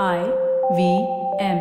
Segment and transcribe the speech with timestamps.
[0.00, 0.20] I
[0.76, 0.82] V
[1.38, 1.58] M.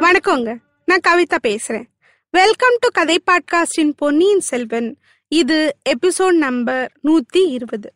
[0.00, 0.58] வணக்கங்க.
[0.84, 1.84] நான் கவிதா பேசுறேன்.
[2.30, 4.98] வெல்கம் டு கதை பாட்காஸ்டின் பொன்னியின் செல்வன்.
[5.28, 7.92] இது எபிசோட் நம்பர் நூத்தி இருபது.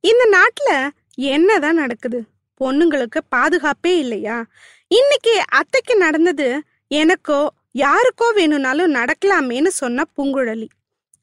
[0.00, 2.24] இந்த நாட்டுல என்னதான் நடக்குது?
[2.60, 4.44] பொண்ணுங்களுக்கு பாதுகாப்பே இல்லையா?
[4.86, 7.52] இன்னைக்கு அத்தைக்கு நடந்தது எனக்கோ
[7.82, 10.68] யாருக்கோ வேணும்னாலும் நடக்கலாமேன்னு சொன்ன பூங்குழலி.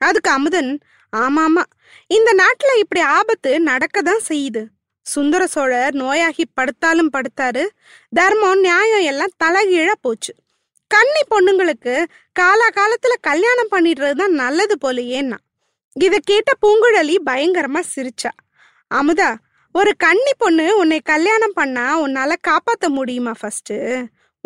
[0.02, 0.72] அதுக்கு அமுதன்
[1.14, 1.64] ஆமாமா
[2.18, 4.64] இந்த நாட்டுல இப்படி ஆபத்து நடக்க தான் செய்யுது.
[5.06, 7.64] சுந்தர சோழர் நோயாகி படுத்தாலும் படுத்தாரு
[8.14, 10.34] தர்மம் நியாயம் எல்லாம் தலகீழ போச்சு.
[10.92, 11.94] கன்னி பொண்ணுங்களுக்கு
[12.40, 15.38] காலா காலத்துல கல்யாணம் பண்ணிடுறது தான் நல்லது போலயேன்னா.
[15.96, 18.32] இத கேட்ட பூங்குழலி பயங்கரமா சிரிச்சா.
[18.92, 19.30] அமுதா
[19.76, 23.74] ஒரு கன்னி பொண்ணு உன்னை கல்யாணம் பண்ணா உன்னால காப்பாத்த முடியுமா ஃபர்ஸ்ட்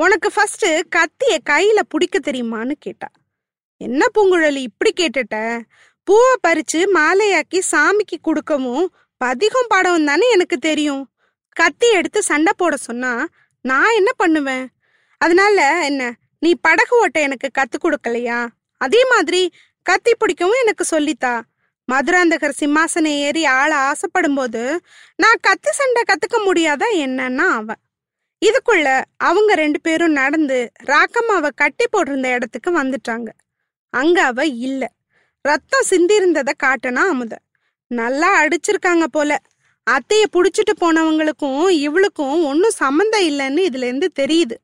[0.01, 0.65] உனக்கு ஃபர்ஸ்ட்
[0.95, 3.07] கத்திய கையில பிடிக்க தெரியுமான்னு கேட்டா.
[3.77, 5.61] என்ன பூங்குழலி இப்படி கேட்டுட்ட?
[6.03, 8.85] பூவை பறிச்சு மாலையாக்கி சாமிக்கு கொடுக்கவும்
[9.17, 11.03] பதிகம் பாடவும் தானே எனக்கு தெரியும்.
[11.49, 13.13] கத்தி எடுத்து சண்டை போட சொன்னா
[13.61, 14.67] நான் என்ன பண்ணுவேன்?
[15.21, 18.47] அதனால என்ன நீ படகு ஓட்ட எனக்கு கத்து கொடுக்கலையா?
[18.77, 19.41] அதே மாதிரி
[19.81, 21.41] கத்தி பிடிக்கவும் எனக்கு சொல்லித்தா.
[21.87, 24.63] மதுராந்தகர் சிம்மாசனம் ஏறி ஆள ஆசைப்படும் போது
[25.15, 27.81] நான் கத்தி சண்டை கத்துக்க முடியாதா என்னன்னா அவன்.
[28.45, 33.27] இதுக்குள்ள அவங்க ரெண்டு பேரும் நடந்து ராக்கம்மாவை கட்டி போட்டிருந்த இடத்துக்கு வந்துட்டாங்க.
[33.89, 34.91] அங்க அவ இல்ல.
[35.41, 37.35] ரத்தம் சிந்திருந்ததை காட்டுனா அமுத.
[37.87, 39.41] நல்லா அடிச்சிருக்காங்க போல.
[39.87, 44.55] அத்தைய புடிச்சிட்டு போனவங்களுக்கும் இவளுக்கும் ஒன்னும் சம்மந்தம் இல்லைன்னு இதுல இருந்து தெரியுது.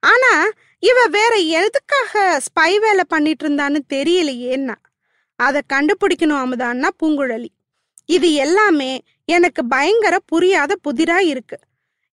[0.00, 0.48] ஆனா
[0.78, 4.74] இவ வேற எதுக்காக ஸ்பை வேலை பண்ணிட்டு இருந்தான்னு தெரியலையேன்னா.
[5.36, 7.50] அதை கண்டுபிடிக்கணும் அமுதான்னா பூங்குழலி.
[8.06, 11.58] இது எல்லாமே எனக்கு பயங்கர புரியாத புதிரா இருக்கு.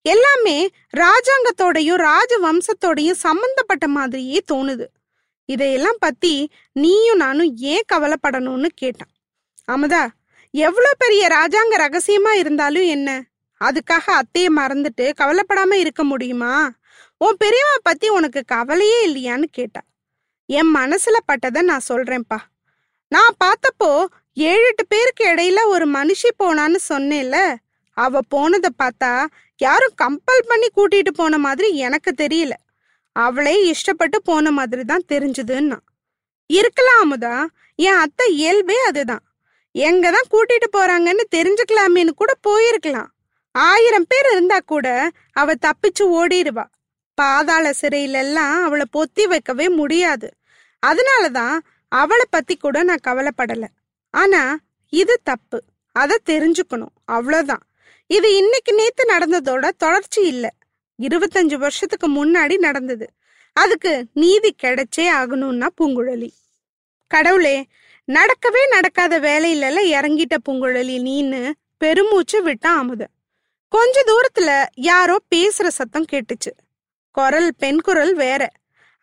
[0.01, 4.85] எல்லாமே ராஜாங்கத்தோடையும் ராஜ வம்சத்தோடையும் சம்பந்தப்பட்ட மாதிரியே தோணுது.
[5.45, 9.09] இதையெல்லாம் பத்தி நீயும் நானும் ஏன் கவலைப்படணும்னு கேட்டான்.
[9.71, 10.07] அமுதா
[10.51, 13.23] எவ்வளோ பெரிய ராஜாங்க ரகசியமா இருந்தாலும் என்ன?
[13.65, 16.71] அதுக்காக அத்தையை மறந்துட்டு கவலைப்படாம இருக்க முடியுமா?
[17.17, 19.81] உன் பெரியம்மா பத்தி உனக்கு கவலையே இல்லையான்னு கேட்டா.
[20.45, 22.37] என் மனசுல பட்டதை நான் சொல்றேன்ப்பா.
[23.07, 27.55] நான் பார்த்தப்போ ஏழு எட்டு பேருக்கு இடையில ஒரு மனுஷி போனான்னு சொன்னேன்ல.
[27.93, 29.25] அவ போனதை பார்த்தா
[29.57, 32.51] யாரும் கம்பல் பண்ணி கூட்டிட்டு போன மாதிரி எனக்கு தெரியல.
[33.11, 35.77] அவளே இஷ்டப்பட்டு போன மாதிரி தான் தெரிஞ்சுதுன்னா.
[36.45, 37.45] இருக்கலாம் அமுதா
[37.75, 39.23] என் அத்தை இயல்பே அதுதான்.
[39.71, 43.09] எங்க தான் கூட்டிட்டு போறாங்கன்னு தெரிஞ்சுக்கலாமேன்னு கூட போயிருக்கலாம்.
[43.51, 44.87] ஆயிரம் பேர் இருந்தா கூட
[45.31, 46.65] அவ தப்பிச்சு ஓடிடுவா.
[47.13, 50.29] பாதாள சிறையில எல்லாம் அவளை பொத்தி வைக்கவே முடியாது.
[50.85, 51.59] அதனாலதான்
[51.91, 53.65] அவளை பத்தி கூட நான் கவலைப்படல.
[54.13, 54.57] ஆனா
[54.89, 55.63] இது தப்பு.
[55.91, 56.95] அதை தெரிஞ்சுக்கணும்.
[57.11, 57.65] அவ்வளோதான்
[58.09, 60.53] இது இன்னைக்கு நேத்து நடந்ததோட தொடர்ச்சி இல்ல.
[61.01, 63.07] இருபத்தஞ்சு வருஷத்துக்கு முன்னாடி நடந்தது.
[63.53, 66.29] அதுக்கு நீதி கிடைச்சே ஆகணும்னா பூங்குழலி.
[67.07, 67.65] கடவுளே
[68.07, 73.07] நடக்கவே நடக்காத வேலையில இறங்கிட்ட பூங்குழலி நீன்னு பெருமூச்சு விட்டான் அமுத.
[73.67, 76.51] கொஞ்ச தூரத்துல யாரோ பேசுற சத்தம் கேட்டுச்சு.
[77.11, 78.51] குரல் பெண் குரல் வேற.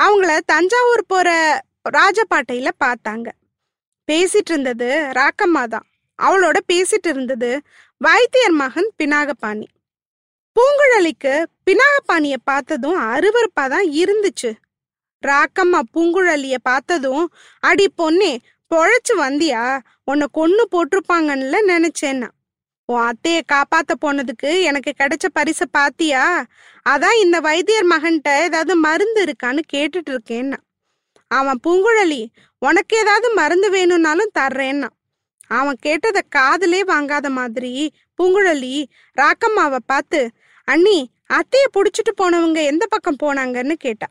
[0.04, 1.60] அவங்கள தஞ்சாவூர் போற
[1.92, 3.28] ராஜபாட்டையில பார்த்தாங்க.
[4.12, 5.86] பேசிட்டு இருந்தது ராக்கம்மா தான்
[6.22, 7.60] அவளோட பேசிட்டு இருந்தது
[8.04, 9.66] வைத்தியர் மகன் பினாகபாணி.
[10.56, 14.50] பூங்குழலிக்கு பினாகபாணிய பார்த்ததும் அருவறுப்பா தான் இருந்துச்சு.
[15.22, 17.24] ராக்கம்மா பூங்குழலிய பார்த்ததும்
[17.60, 18.32] அடி பொண்ணே
[18.70, 19.80] பொழைச்சு வந்தியா?
[20.04, 22.28] உன்னை கொன்னு போட்டிருப்பாங்கன்னு நினைச்சேன்னா.
[22.88, 26.44] உன் அத்தைய காப்பாத்த போனதுக்கு எனக்கு கிடைச்ச பரிசை பாத்தியா?
[26.88, 30.60] அதான் இந்த வைத்தியர் மகன்கிட்ட ஏதாவது மருந்து இருக்கான்னு கேட்டுட்டு இருக்கேன்னா.
[31.30, 32.26] அவன் பூங்குழலி
[32.58, 34.88] உனக்கு ஏதாவது மருந்து வேணும்னாலும் தர்றேன்னா.
[35.48, 38.84] அவன் கேட்டத காதுலே வாங்காத மாதிரி பூங்குழலி
[39.16, 40.30] ராக்கம்மாவை பார்த்து
[40.64, 44.06] அண்ணி அத்தைய புடிச்சிட்டு போனவங்க எந்த பக்கம் போனாங்கன்னு கேட்டா.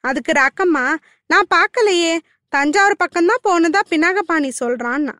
[0.00, 0.94] அதுக்கு ராக்கம்மா
[1.26, 2.18] நான் பார்க்கலையே
[2.48, 5.12] தஞ்சாவூர் பக்கம்தான் போனதா பினாகபாணி சொல்றான்னா.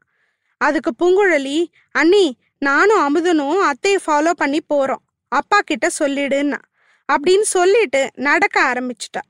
[0.57, 5.05] அதுக்கு பூங்குழலி அண்ணி நானும் அமுதனும் அத்தையை ஃபாலோ பண்ணி போறோம்.
[5.29, 6.59] அப்பா கிட்ட சொல்லிடுன்னா.
[7.13, 9.23] அப்படின்னு சொல்லிட்டு நடக்க ஆரம்பிச்சிட்டா.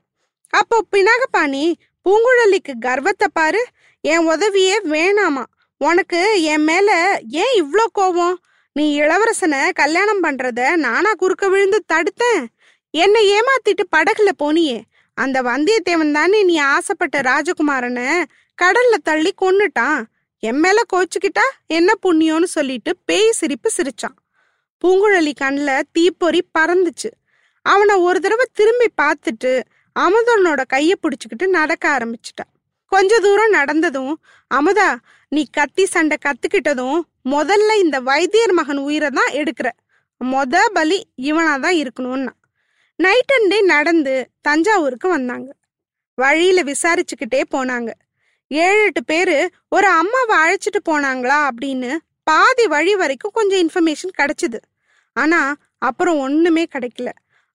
[0.49, 1.73] அப்போ பினாகபாணி
[2.05, 3.67] பூங்குழலிக்கு கர்வத்தை பாரு
[4.01, 5.45] என் உதவியே வேணாமா
[5.87, 6.19] உனக்கு
[6.53, 6.89] என் மேல
[7.41, 8.35] ஏன் இவ்வளோ கோபம்
[8.75, 12.43] நீ இளவரசனை கல்யாணம் பண்றத நானா குறுக்க விழுந்து தடுத்தேன்.
[12.93, 14.79] என்னை ஏமாத்திட்டு படகுல போனியே.
[15.17, 18.07] அந்த வந்தியத்தேவன் தானே நீ ஆசைப்பட்ட ராஜகுமாரனை
[18.57, 19.99] கடல்ல தள்ளி கொன்னுட்டான்.
[20.43, 21.45] என் மேல கோச்சுக்கிட்டா
[21.77, 24.17] என்ன புண்ணியம்னு சொல்லிட்டு பேய் சிரிப்பு சிரிச்சான்.
[24.81, 27.11] பூங்குழலி கண்ணில் தீப்பொறி பறந்துச்சு.
[27.65, 29.53] அவனை ஒரு தடவை திரும்பி பார்த்துட்டு
[29.95, 32.51] அமுதனோட கையை பிடிச்சிக்கிட்டு நடக்க ஆரம்பிச்சிட்டான்
[32.93, 34.13] கொஞ்ச தூரம் நடந்ததும்
[34.51, 34.89] அமுதா
[35.31, 36.99] நீ கத்தி சண்டை கத்துக்கிட்டதும்
[37.33, 39.67] முதல்ல இந்த வைத்தியர் மகன் உயிரை தான் எடுக்கிற.
[40.21, 40.99] மொத பலி
[41.29, 42.33] இவனா தான் இருக்கணும்னா.
[42.99, 44.13] நைட் அண்ட் டே நடந்து
[44.47, 45.49] தஞ்சாவூருக்கு வந்தாங்க.
[46.17, 47.89] வழியில விசாரிச்சுக்கிட்டே போனாங்க.
[48.51, 49.37] ஏழு எட்டு பேரு
[49.75, 51.91] ஒரு அம்மாவை அழைச்சிட்டு போனாங்களா அப்படின்னு
[52.29, 54.59] பாதி வழி வரைக்கும் கொஞ்சம் இன்ஃபர்மேஷன் கிடைச்சது.
[55.15, 55.41] ஆனா
[55.87, 57.09] அப்புறம் ஒண்ணுமே கிடைக்கல.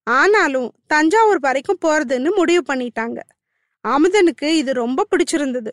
[0.06, 3.19] ஆனாலும் தஞ்சாவூர் வரைக்கும் போறதுன்னு முடிவு பண்ணிட்டாங்க.
[3.89, 5.71] அமுதனுக்கு இது ரொம்ப பிடிச்சிருந்தது.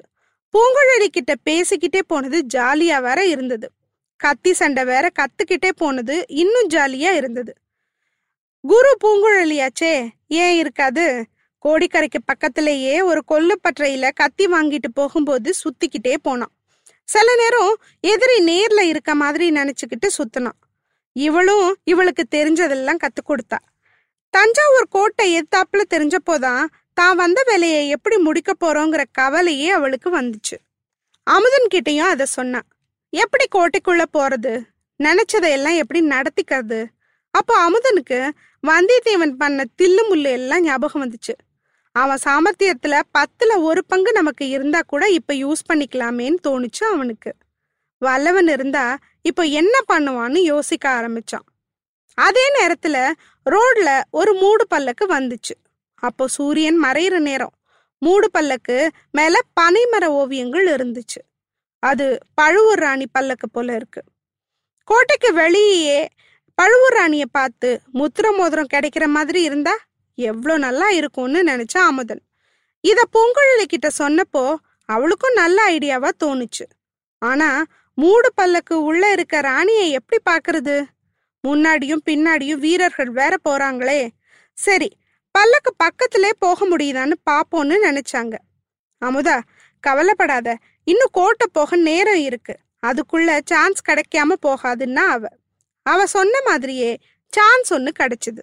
[0.54, 3.72] பூங்குழலி கிட்ட பேசிக்கிட்டே போனது ஜாலியா வேற இருந்தது.
[4.18, 7.54] கத்தி சண்டை வேற கத்துக்கிட்டே போனது இன்னும் ஜாலியா இருந்தது.
[8.62, 11.25] குரு பூங்குழலியாச்சே ஏன் இருக்காது?
[11.68, 16.52] கோடிக்கரைக்கு பக்கத்திலேயே ஒரு கொல்லுப்பற்றையில கத்தி வாங்கிட்டு போகும்போது சுத்திக்கிட்டே போனான்.
[17.04, 20.60] சில நேரம் எதிரி நேர்ல இருக்க மாதிரி நினைச்சுக்கிட்டு சுத்தினான்.
[21.13, 23.57] இவளும் இவளுக்கு தெரிஞ்சதெல்லாம் கத்து கொடுத்தா.
[24.30, 26.66] தஞ்சாவூர் கோட்டை எத்தாப்புல தெரிஞ்சப்போதான்
[26.97, 30.57] தான் வந்த வேலையை எப்படி முடிக்க போறோங்கிற கவலையே அவளுக்கு வந்துச்சு.
[31.27, 32.68] அமுதன் கிட்டேயும் அதை சொன்னான்
[33.13, 34.53] எப்படி கோட்டைக்குள்ள போறது?
[35.00, 36.80] நினைச்சதையெல்லாம் எப்படி நடத்திக்கிறது?
[37.33, 38.19] அப்போ அமுதனுக்கு
[38.63, 41.33] வந்தியத்தேவன் பண்ண தில்லு முள்ளு எல்லாம் ஞாபகம் வந்துச்சு.
[41.95, 47.31] அவன் சாமர்த்தியத்துல பத்துல ஒரு பங்கு நமக்கு இருந்தா கூட இப்ப யூஸ் பண்ணிக்கலாமேன்னு தோணுச்சு அவனுக்கு.
[48.01, 48.86] வல்லவன் இருந்தா
[49.21, 51.45] இப்போ என்ன பண்ணுவான்னு யோசிக்க ஆரம்பிச்சான்.
[52.18, 52.97] அதே நேரத்துல
[53.45, 55.56] ரோட்ல ஒரு மூடு பல்லக்கு வந்துச்சு.
[56.07, 57.54] அப்போ சூரியன் மறையிற நேரம்.
[58.02, 58.78] மூடு பல்லக்கு
[59.12, 61.22] மேல பனைமர ஓவியங்கள் இருந்துச்சு.
[61.84, 62.06] அது
[62.40, 64.02] பழுவூர் ராணி பல்லக்கு போல இருக்கு.
[64.88, 66.00] கோட்டைக்கு வெளியே
[66.57, 69.75] பழுவூர் ராணியை பார்த்து முத்திர மோதிரம் கிடைக்கிற மாதிரி இருந்தா
[70.18, 72.22] எவ்வளோ நல்லா இருக்கும்னு நினைச்சா அமுதன்.
[72.84, 74.44] இதை பூங்குழலி கிட்ட சொன்னப்போ
[74.90, 76.66] அவளுக்கும் நல்ல ஐடியாவா தோணுச்சு.
[77.22, 77.50] ஆனா
[77.98, 80.75] மூடு பல்லக்கு உள்ள இருக்க ராணியை எப்படி பாக்குறது
[81.44, 84.02] முன்னாடியும் பின்னாடியும் வீரர்கள் வேற போறாங்களே.
[84.57, 84.90] சரி
[85.35, 88.35] பல்லக்கு பக்கத்திலே போக முடியுதான்னு பாப்போம்னு நினைச்சாங்க.
[89.05, 89.41] அமுதா
[89.79, 90.57] கவலைப்படாத.
[90.83, 92.57] இன்னும் கோட்டை போக நேரம் இருக்கு.
[92.87, 95.27] அதுக்குள்ள சான்ஸ் கிடைக்காம போகாதுன்னா அவ.
[95.83, 96.97] அவ சொன்ன மாதிரியே
[97.29, 98.41] சான்ஸ் ஒன்று கிடைச்சது.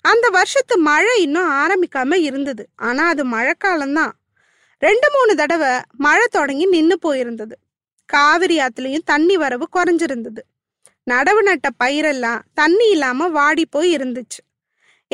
[0.00, 2.68] அந்த வருஷத்து மழை இன்னும் ஆரம்பிக்காம இருந்தது.
[2.76, 4.12] ஆனா அது மழைக்காலம்தான்.
[4.78, 7.52] ரெண்டு மூணு தடவை மழை தொடங்கி நின்று போயிருந்தது.
[8.06, 10.38] காவிரி ஆத்துலயும் தண்ணி வரவு குறைஞ்சிருந்தது.
[11.10, 14.45] நடவு நட்ட பயிரெல்லாம் தண்ணி இல்லாம வாடி போய் இருந்துச்சு.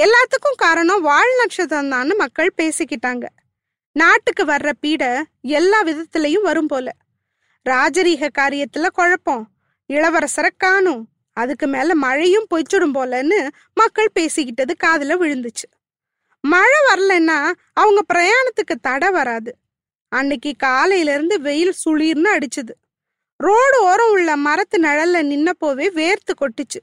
[0.00, 3.24] எல்லாத்துக்கும் காரணம் வாழ் நட்சத்திரம் தான்னு மக்கள் பேசிக்கிட்டாங்க.
[3.92, 6.92] நாட்டுக்கு வர்ற பீடை எல்லா விதத்திலையும் வரும் போல.
[7.70, 9.48] ராஜரீக காரியத்துல குழப்பம்.
[9.88, 11.08] இளவரசரை காணும்.
[11.32, 15.68] அதுக்கு மேல மழையும் பொய்ச்சிடும் போலன்னு மக்கள் பேசிக்கிட்டது காதுல விழுந்துச்சு.
[16.40, 19.56] மழை வரலன்னா அவங்க பிரயாணத்துக்கு தடை வராது.
[20.08, 22.74] அன்னைக்கு காலையில இருந்து வெயில் சுளிர்னு அடிச்சுது.
[23.36, 26.80] ரோடு ஓரம் உள்ள மரத்து நிழல்ல நின்னப்போவே வேர்த்து கொட்டுச்சு.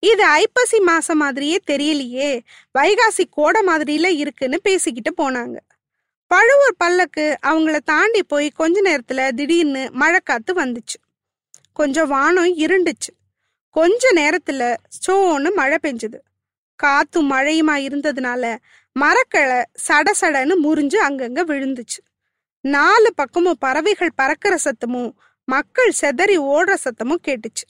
[0.00, 2.40] இது ஐப்பசி மாசம் மாதிரியே தெரியலையே.
[2.78, 5.56] வைகாசி கோடை மாதிரியில இருக்குன்னு பேசிக்கிட்டு போனாங்க.
[6.26, 10.98] பழுவூர் பல்லக்கு அவங்கள தாண்டி போய் கொஞ்ச நேரத்துல திடீர்னு மழைக்காத்து வந்துச்சு.
[11.72, 13.12] கொஞ்சம் வானம் இருண்டுச்சு.
[13.70, 14.76] கொஞ்ச நேரத்துல
[15.06, 16.18] சோன்னு மழை பெஞ்சுது.
[16.82, 18.56] காத்தும் மழையுமா இருந்ததுனால
[19.00, 22.00] மரக்கிளை சடசடன்னு முறிஞ்சு அங்கங்க விழுந்துச்சு.
[22.60, 25.12] நாலு பக்கமும் பறவைகள் பறக்கிற சத்தமும்
[25.44, 27.66] மக்கள் செதறி ஓடுற சத்தமும் கேட்டுச்சு.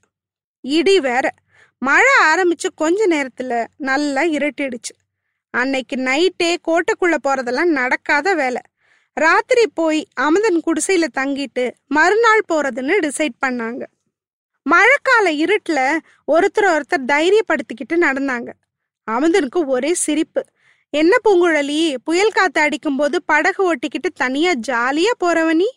[0.60, 1.34] இடி வேற.
[1.82, 4.94] மழை ஆரம்பிச்சு கொஞ்ச நேரத்துல நல்லா இருட்டிடுச்சு.
[5.54, 8.62] அன்னைக்கு நைட்டே கோட்டைக்குள்ள போறதெல்லாம் நடக்காத வேலை.
[9.16, 13.82] ராத்திரி போய் அமுதன் குடிசையில தங்கிட்டு மறுநாள் போறதுன்னு டிசைட் பண்ணாங்க.
[14.66, 15.80] மழைக்கால இருட்டுல
[16.32, 18.50] ஒருத்தர் ஒருத்தர் தைரியப்படுத்திக்கிட்டு நடந்தாங்க.
[19.10, 20.42] அமுதனுக்கு ஒரே சிரிப்பு.
[20.92, 25.68] என்ன பூங்குழலி புயல் காத்து அடிக்கும் போது படகு ஓட்டிக்கிட்டு தனியா ஜாலியா போறவனி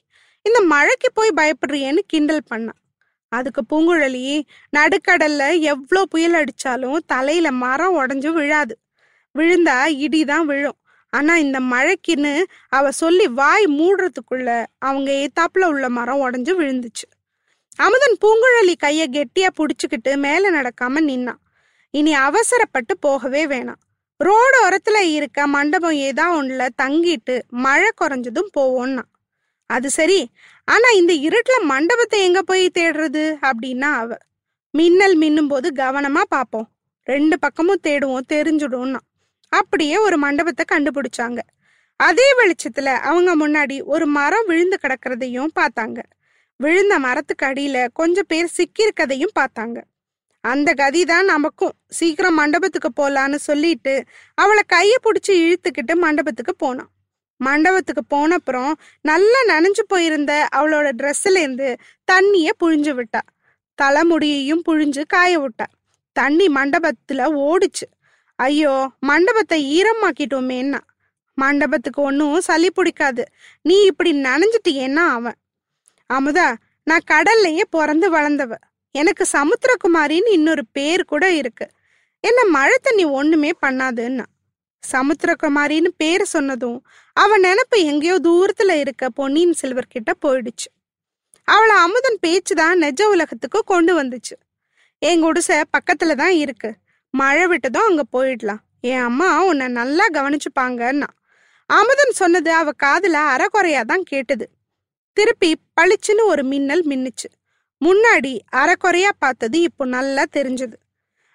[0.45, 2.79] இந்த மழைக்கு போய் பயப்படுறியேன்னு கிண்டல் பண்ணான்
[3.37, 4.23] அதுக்கு பூங்குழலி
[4.77, 8.75] நடுக்கடல்ல எவ்வளோ புயல் அடிச்சாலும் தலையில மரம் உடஞ்சு விழாது.
[9.35, 10.77] விழுந்தா இடிதான் விழும்.
[11.13, 12.33] ஆனா இந்த மழைக்குன்னு
[12.69, 14.49] அவ சொல்லி வாய் மூடுறதுக்குள்ள
[14.79, 17.07] அவங்க ஏத்தாப்புல உள்ள மரம் உடஞ்சு விழுந்துச்சு.
[17.79, 21.41] அமுதன் பூங்குழலி கைய கெட்டியா புடிச்சுக்கிட்டு மேல நடக்காம நின்னான்.
[21.93, 23.81] இனி அவசரப்பட்டு போகவே வேணாம்.
[24.19, 29.03] ரோடு ஓரத்துல இருக்க மண்டபம் ஏதா ஒண்ணுல தங்கிட்டு மழை குறைஞ்சதும் போவோம்னா
[29.75, 30.19] அது சரி.
[30.67, 33.23] ஆனா இந்த இருட்டுல மண்டபத்தை எங்க போய் தேடுறது?
[33.47, 34.17] அப்படின்னா அவ
[34.73, 36.67] மின்னல் மின்னும் போது கவனமா பார்ப்போம்.
[37.07, 39.01] ரெண்டு பக்கமும் தேடுவோம் தெரிஞ்சுடும்னா.
[39.51, 41.41] அப்படியே ஒரு மண்டபத்தை கண்டுபிடிச்சாங்க.
[41.99, 45.99] அதே வெளிச்சத்துல அவங்க முன்னாடி ஒரு மரம் விழுந்து கிடக்கிறதையும் பார்த்தாங்க.
[46.59, 49.77] விழுந்த மரத்துக்கு அடியில கொஞ்சம் பேர் சிக்கியிருக்கதையும் பார்த்தாங்க.
[50.43, 53.93] அந்த கதி தான் நமக்கும் சீக்கிரம் மண்டபத்துக்கு போலான்னு சொல்லிட்டு
[54.37, 56.89] அவளை கையை பிடிச்சி இழுத்துக்கிட்டு மண்டபத்துக்கு போனான்.
[57.37, 63.19] மண்டபத்துக்கு போன அப்புறம் நல்லா நனைஞ்சு போயிருந்த அவளோட ட்ரெஸ்ல இருந்து தண்ணிய புழிஞ்சு விட்டா.
[63.75, 65.65] தலைமுடியையும் புழிஞ்சு காய விட்டா.
[66.11, 67.87] தண்ணி மண்டபத்துல ஓடிச்சு.
[68.35, 70.79] ஐயோ மண்டபத்தை ஈரமாக்கிட்டோமேன்னா.
[71.33, 73.23] மண்டபத்துக்கு ஒன்றும் சளி பிடிக்காது.
[73.61, 75.33] நீ இப்படி நனைஞ்சிட்டியேன்னா அவன்.
[76.13, 78.55] அமுதா நான் கடல்லையே பிறந்து வளர்ந்தவ.
[78.91, 81.69] எனக்கு சமுத்திரகுமாரின்னு இன்னொரு பேர் கூட இருக்கு.
[82.19, 84.25] என்ன மழை தண்ணி ஒண்ணுமே பண்ணாதுன்னா.
[84.91, 86.85] சமுத்திரகுமாரின்னு பேர் சொன்னதும்
[87.15, 90.67] அவன் நினப்பு எங்கேயோ தூரத்துல இருக்க பொன்னியின் செல்வர் கிட்ட போயிடுச்சு.
[91.43, 94.35] அவளை அமுதன் பேச்சு தான் நெஜ உலகத்துக்கு கொண்டு வந்துச்சு.
[95.01, 96.69] என் குடிசை பக்கத்துல தான் இருக்கு.
[97.13, 98.61] மழை விட்டதும் அங்க போயிடலாம்.
[98.81, 101.09] என் அம்மா உன்னை நல்லா கவனிச்சுப்பாங்கன்னா
[101.69, 104.45] அமுதன் சொன்னது அவ காதுல அறகுறையா தான் கேட்டது.
[105.17, 105.49] திருப்பி
[105.81, 107.27] பளிச்சுன்னு ஒரு மின்னல் மின்னுச்சு.
[107.81, 110.75] முன்னாடி அறக்குறையா பார்த்தது இப்போ நல்லா தெரிஞ்சது.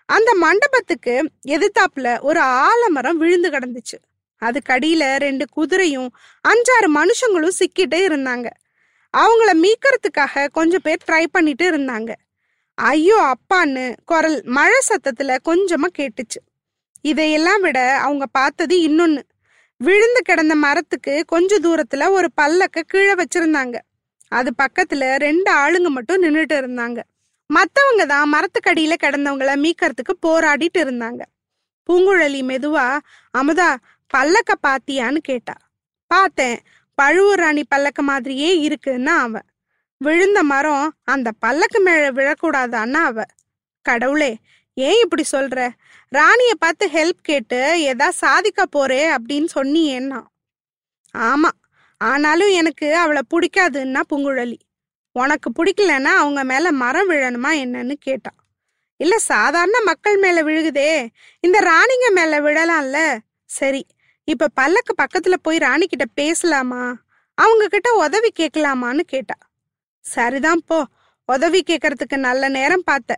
[0.09, 1.15] அந்த மண்டபத்துக்கு
[1.49, 3.97] எதிர்த்தாப்புல ஒரு ஆலமரம் விழுந்து கிடந்துச்சு.
[4.43, 6.09] அதுக்கடியில ரெண்டு குதிரையும்
[6.49, 8.49] அஞ்சாறு மனுஷங்களும் சிக்கிட்டு இருந்தாங்க.
[9.15, 12.13] அவங்கள மீட்கறதுக்காக கொஞ்சம் பேர் ட்ரை பண்ணிட்டு இருந்தாங்க.
[12.75, 16.41] ஐயோ அப்பான்னு குரல் மழை சத்தத்துல கொஞ்சமா கேட்டுச்சு.
[17.03, 19.23] இதையெல்லாம் விட அவங்க பார்த்தது இன்னொன்னு.
[19.77, 23.77] விழுந்து கிடந்த மரத்துக்கு கொஞ்ச தூரத்துல ஒரு பல்லக்க கீழே வச்சிருந்தாங்க.
[24.29, 26.99] அது பக்கத்துல ரெண்டு ஆளுங்க மட்டும் நின்றுட்டு இருந்தாங்க.
[27.47, 31.21] மத்தவங்க தான் மரத்துக்கடியில கிடந்தவங்கள மீக்கிறதுக்கு போராடிட்டு இருந்தாங்க.
[31.89, 32.99] பூங்குழலி மெதுவா
[33.39, 33.77] அமுதா
[34.17, 35.55] பல்லக்க பாத்தியான்னு கேட்டா.
[36.07, 36.59] பார்த்தேன்
[36.95, 39.47] பழுவூர் ராணி பல்லக்க மாதிரியே இருக்குன்னா அவன்
[40.01, 43.23] விழுந்த மரம் அந்த பல்லக்கு மேல விழக்கூடாதான்னா அவ.
[43.83, 44.37] கடவுளே
[44.75, 45.69] ஏன் இப்படி சொல்ற?
[46.09, 50.21] ராணிய பார்த்து ஹெல்ப் கேட்டு ஏதா சாதிக்க போறே அப்படின்னு சொன்னியேன்னா.
[51.19, 51.51] ஆமா.
[52.01, 54.59] ஆனாலும் எனக்கு அவளை பிடிக்காதுன்னா பூங்குழலி.
[55.13, 58.39] உனக்கு பிடிக்கலன்னா அவங்க மேல மரம் விழணுமா என்னன்னு கேட்டான்
[58.97, 61.09] இல்ல சாதாரண மக்கள் மேல விழுகுதே.
[61.41, 63.19] இந்த ராணிங்க மேல விழலாம்ல.
[63.45, 63.87] சரி
[64.29, 66.83] இப்ப பல்லக்கு பக்கத்துல போய் ராணி கிட்ட பேசலாமா?
[67.39, 69.37] அவங்க கிட்ட உதவி கேட்கலாமான்னு கேட்டா.
[70.05, 70.79] சரிதான் போ
[71.29, 73.17] உதவி கேட்கறதுக்கு நல்ல நேரம் பார்த்த.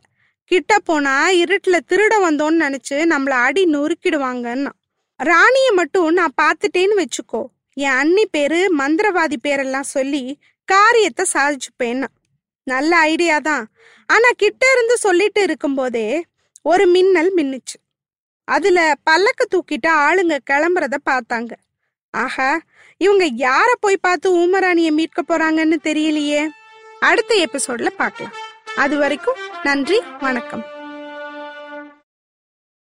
[0.51, 4.73] கிட்ட போனா இருட்டுல திருட வந்தோன்னு நினைச்சு நம்மள அடி நொறுக்கிடுவாங்கன்னா
[5.21, 7.43] ராணிய மட்டும் நான் பார்த்துட்டேன்னு வச்சுக்கோ.
[7.75, 12.09] என் அண்ணி பேரு மந்திரவாதி பேரெல்லாம் சொல்லி காரியத்தை சாதிச்சுப்பேன்னா.
[12.67, 13.65] நல்ல ஐடியா தான்.
[14.07, 16.09] ஆனா கிட்ட இருந்து சொல்லிட்டு இருக்கும்போதே
[16.63, 17.79] ஒரு மின்னல் மின்னுச்சு.
[18.57, 18.79] அதுல
[19.11, 21.53] பல்லக்க தூக்கிட்டு ஆளுங்க கிளம்புறத பார்த்தாங்க.
[22.11, 22.51] ஆஹா
[22.97, 26.43] இவங்க யார போய் பார்த்து ஊமராணிய மீட்க போறாங்கன்னு தெரியலையே.
[27.01, 28.37] அடுத்த எபிசோட்ல பார்க்கலாம்.
[28.77, 30.65] அது வரைக்கும் நன்றி வணக்கம்.